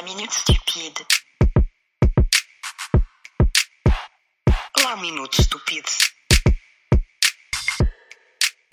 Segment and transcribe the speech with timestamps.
[0.00, 0.98] La minute stupide.
[4.82, 5.84] La minute stupide.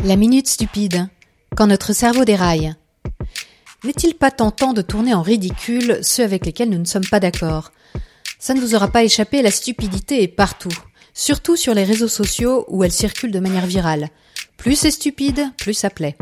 [0.06, 1.10] La minute stupide.
[1.58, 2.74] Quand notre cerveau déraille.
[3.84, 7.72] N'est-il pas tentant de tourner en ridicule ceux avec lesquels nous ne sommes pas d'accord?
[8.40, 10.74] Ça ne vous aura pas échappé, la stupidité est partout.
[11.14, 14.12] Surtout sur les réseaux sociaux où elle circule de manière virale.
[14.56, 16.16] Plus c'est stupide, plus ça plaît.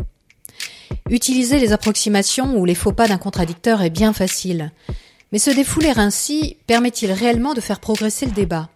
[1.10, 4.72] Utiliser les approximations ou les faux pas d'un contradicteur est bien facile.
[5.32, 8.68] Mais se défouler ainsi permet-il réellement de faire progresser le débat?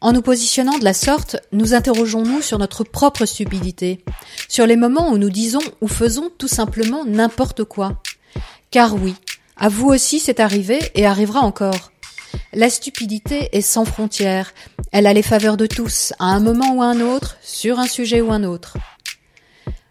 [0.00, 4.04] En nous positionnant de la sorte, nous interrogeons-nous sur notre propre stupidité,
[4.48, 8.00] sur les moments où nous disons ou faisons tout simplement n'importe quoi.
[8.70, 9.14] Car oui,
[9.56, 11.90] à vous aussi c'est arrivé et arrivera encore.
[12.52, 14.54] La stupidité est sans frontières,
[14.92, 17.86] elle a les faveurs de tous, à un moment ou à un autre, sur un
[17.86, 18.76] sujet ou un autre.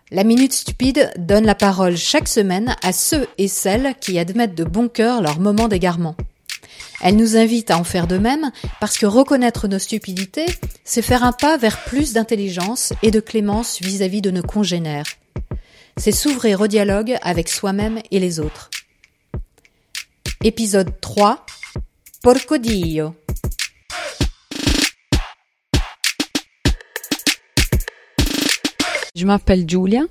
[0.10, 4.64] La Minute Stupide donne la parole chaque semaine à ceux et celles qui admettent de
[4.64, 6.16] bon cœur leur moment d'égarement.
[7.02, 10.46] Elle nous invite à en faire de même parce que reconnaître nos stupidités,
[10.86, 15.06] c'est faire un pas vers plus d'intelligence et de clémence vis-à-vis de nos congénères.
[15.98, 18.70] C'est s'ouvrir au dialogue avec soi-même et les autres.
[20.42, 21.46] Épisode 3
[22.24, 22.58] Porco
[29.18, 30.04] Je m'appelle Giulia,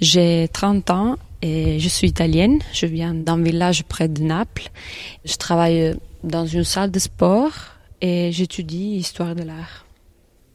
[0.00, 2.58] j'ai 30 ans et je suis italienne.
[2.72, 4.70] Je viens d'un village près de Naples.
[5.24, 7.52] Je travaille dans une salle de sport
[8.00, 9.86] et j'étudie histoire de l'art.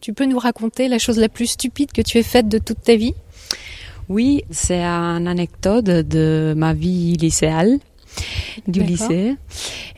[0.02, 2.82] Tu peux nous raconter la chose la plus stupide que tu aies faite de toute
[2.82, 3.14] ta vie?
[4.10, 7.80] Oui, c'est une anecdote de ma vie lycéale
[8.68, 9.36] du lycée.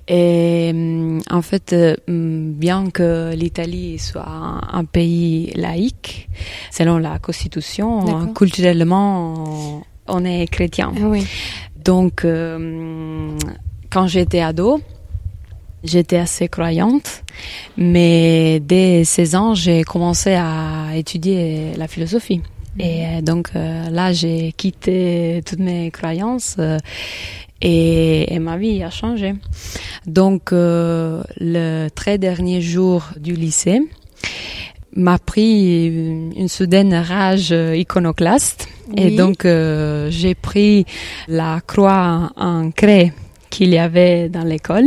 [0.07, 6.29] Et hum, en fait, euh, hum, bien que l'Italie soit un, pays laïque,
[6.71, 10.93] selon la Constitution, culturellement, on est chrétien.
[10.99, 11.25] Oui.
[11.83, 13.37] Donc, euh,
[13.89, 14.81] quand j'étais ado,
[15.83, 17.23] j'étais assez croyante,
[17.77, 22.41] mais dès 16 ans, j'ai commencé à étudier la philosophie.
[22.79, 26.77] Et euh, donc euh, là, j'ai quitté toutes mes croyances euh,
[27.61, 29.35] et, et ma vie a changé.
[30.05, 33.79] Donc, euh, le très dernier jour du lycée
[34.95, 38.67] m'a pris une, soudaine rage euh, iconoclaste.
[38.95, 40.85] Et donc, euh, j'ai pris
[41.27, 43.13] la croix en, en craie
[43.49, 44.85] qu'il y avait dans l'école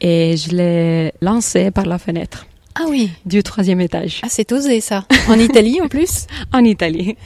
[0.00, 2.46] et je l'ai lancée par la fenêtre
[2.78, 3.10] Ah oui.
[3.24, 5.04] du troisième étage Ah, c'est osé ça.
[5.28, 7.16] En Italie en plus en Italie.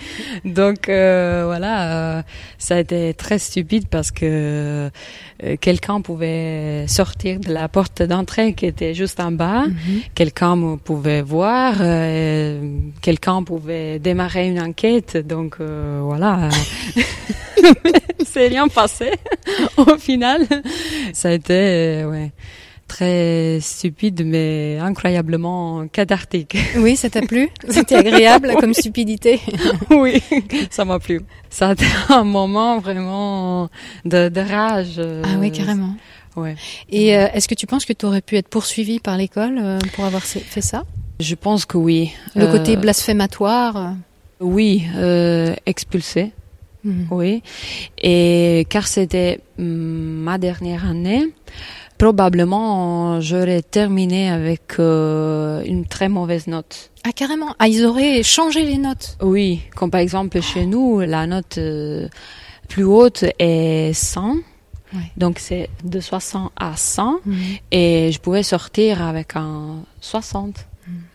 [0.44, 2.22] Donc euh, voilà, euh,
[2.59, 4.91] ça a été très stupide parce que
[5.43, 9.65] euh, quelqu'un pouvait sortir de la porte d'entrée qui était juste en bas,
[10.15, 12.60] quelqu'un me pouvait voir, euh,
[13.03, 15.16] quelqu'un pouvait démarrer une enquête.
[15.16, 16.49] Donc euh, voilà,
[18.25, 19.10] c'est rien passé
[19.77, 20.47] au final.
[21.12, 22.31] Ça a été euh, ouais
[22.95, 26.56] très stupide mais incroyablement cathartique.
[26.84, 29.41] Oui, ça t'a plu C'était agréable comme stupidité.
[29.91, 30.23] oui,
[30.71, 31.21] ça m'a plu.
[31.49, 33.69] Ça a été un moment vraiment
[34.05, 34.97] de, de rage.
[34.99, 35.95] euh, Ah oui, carrément.
[36.37, 36.55] Ouais.
[36.91, 39.78] Et euh, est-ce que tu penses que tu aurais pu être poursuivi par l'école euh,
[39.95, 40.84] pour avoir fait ça?
[41.19, 42.12] Je pense que oui.
[42.34, 43.95] Le Euh, côté blasphématoire
[44.41, 44.84] Oui,
[45.67, 46.33] expulsé.
[46.84, 47.07] mhm.
[47.11, 47.43] Oui.
[48.03, 51.22] Et car c'était hum, ma dernière année,
[52.00, 56.91] probablement j'aurais terminé avec euh, une très mauvaise note.
[57.05, 57.55] Ah, carrément.
[57.59, 59.19] Ah, ils auraient changé les notes.
[59.21, 62.09] Oui, comme par exemple chez nous, la note euh,
[62.69, 64.37] plus haute est 100.
[64.93, 65.00] Ouais.
[65.19, 67.21] Donc c'est de 60 à 100
[67.71, 70.55] et je pouvais sortir avec un 60.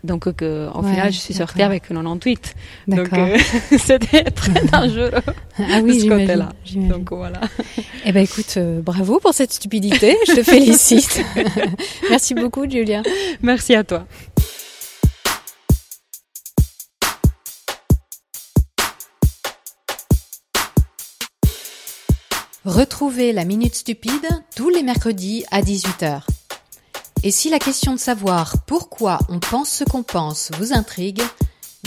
[0.03, 2.53] Donc que, au Ouais, final, je suis sortie avec un 98.
[2.87, 3.37] Donc euh,
[3.79, 5.11] c'était très dangereux
[5.57, 6.27] Ah de oui, ce j'imagine.
[6.27, 6.49] côté-là.
[6.95, 7.41] Donc voilà.
[8.05, 10.15] Eh ben écoute, euh, bravo pour cette stupidité.
[10.27, 11.23] Je te félicite.
[12.09, 13.01] Merci beaucoup, Julia.
[13.41, 14.05] Merci à toi.
[22.63, 26.21] Retrouvez la Minute Stupide tous les mercredis à 18h.
[27.25, 31.23] Et si la question de savoir pourquoi on pense ce qu'on pense vous intrigue,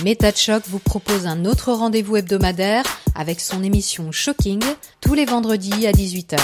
[0.03, 2.83] Méta de Choc vous propose un autre rendez-vous hebdomadaire
[3.15, 4.61] avec son émission Shocking
[5.01, 6.41] tous les vendredis à 18h.